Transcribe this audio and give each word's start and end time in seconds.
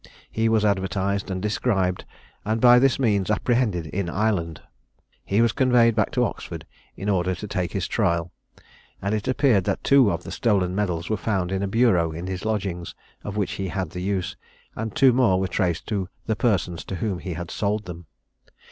He 0.31 0.49
was 0.49 0.65
advertised 0.65 1.29
and 1.29 1.43
described, 1.43 2.05
and 2.43 2.59
by 2.59 2.79
this 2.79 2.97
means 2.97 3.29
apprehended 3.29 3.85
in 3.85 4.09
Ireland. 4.09 4.59
He 5.23 5.43
was 5.43 5.51
conveyed 5.51 5.93
back 5.93 6.09
to 6.13 6.23
Oxford, 6.23 6.65
in 6.95 7.07
order 7.07 7.35
to 7.35 7.47
take 7.47 7.73
his 7.73 7.87
trial; 7.87 8.31
and 8.99 9.13
it 9.13 9.27
appeared 9.27 9.65
that 9.65 9.83
two 9.83 10.09
of 10.11 10.23
the 10.23 10.31
stolen 10.31 10.73
medals 10.73 11.07
were 11.11 11.17
found 11.17 11.51
in 11.51 11.61
a 11.61 11.67
bureau 11.67 12.11
in 12.11 12.25
his 12.25 12.45
lodgings, 12.45 12.95
of 13.23 13.37
which 13.37 13.51
he 13.51 13.67
had 13.67 13.91
the 13.91 14.01
use; 14.01 14.35
and 14.75 14.95
two 14.95 15.13
more 15.13 15.39
were 15.39 15.47
traced 15.47 15.85
to 15.89 16.09
the 16.25 16.35
persons 16.35 16.83
to 16.85 16.95
whom 16.95 17.19
he 17.19 17.33
had 17.35 17.51
sold 17.51 17.85
them. 17.85 18.07